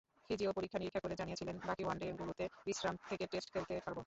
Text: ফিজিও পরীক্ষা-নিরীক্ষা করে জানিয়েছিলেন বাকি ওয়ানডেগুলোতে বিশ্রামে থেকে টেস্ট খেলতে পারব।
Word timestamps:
ফিজিও 0.25 0.51
পরীক্ষা-নিরীক্ষা 0.53 1.01
করে 1.03 1.15
জানিয়েছিলেন 1.15 1.55
বাকি 1.67 1.83
ওয়ানডেগুলোতে 1.85 2.45
বিশ্রামে 2.65 2.99
থেকে 3.09 3.25
টেস্ট 3.31 3.49
খেলতে 3.53 3.73
পারব। 3.85 3.99